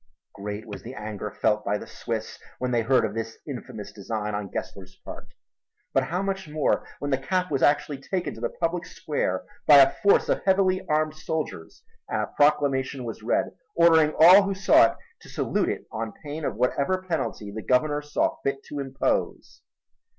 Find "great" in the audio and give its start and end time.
0.33-0.65